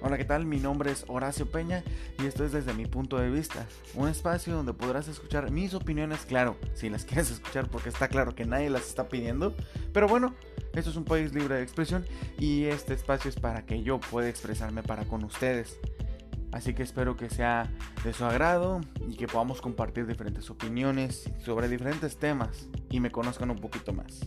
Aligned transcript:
Hola, 0.00 0.16
¿qué 0.16 0.24
tal? 0.24 0.46
Mi 0.46 0.58
nombre 0.58 0.92
es 0.92 1.04
Horacio 1.08 1.46
Peña 1.46 1.82
y 2.22 2.26
esto 2.26 2.44
es 2.44 2.52
desde 2.52 2.72
mi 2.72 2.86
punto 2.86 3.18
de 3.18 3.30
vista, 3.30 3.66
un 3.94 4.08
espacio 4.08 4.54
donde 4.54 4.72
podrás 4.72 5.08
escuchar 5.08 5.50
mis 5.50 5.74
opiniones, 5.74 6.20
claro, 6.20 6.56
si 6.74 6.88
las 6.88 7.04
quieres 7.06 7.32
escuchar 7.32 7.68
porque 7.68 7.88
está 7.88 8.06
claro 8.06 8.36
que 8.36 8.44
nadie 8.44 8.70
las 8.70 8.86
está 8.86 9.08
pidiendo, 9.08 9.56
pero 9.92 10.06
bueno, 10.06 10.36
esto 10.72 10.90
es 10.90 10.96
un 10.96 11.04
país 11.04 11.34
libre 11.34 11.56
de 11.56 11.62
expresión 11.64 12.04
y 12.38 12.66
este 12.66 12.94
espacio 12.94 13.28
es 13.28 13.34
para 13.34 13.66
que 13.66 13.82
yo 13.82 13.98
pueda 13.98 14.28
expresarme 14.28 14.84
para 14.84 15.04
con 15.04 15.24
ustedes. 15.24 15.80
Así 16.52 16.74
que 16.74 16.84
espero 16.84 17.16
que 17.16 17.28
sea 17.28 17.68
de 18.04 18.12
su 18.12 18.24
agrado 18.24 18.80
y 19.08 19.16
que 19.16 19.26
podamos 19.26 19.60
compartir 19.60 20.06
diferentes 20.06 20.48
opiniones 20.48 21.28
sobre 21.44 21.68
diferentes 21.68 22.16
temas 22.16 22.68
y 22.88 23.00
me 23.00 23.10
conozcan 23.10 23.50
un 23.50 23.58
poquito 23.58 23.92
más. 23.92 24.20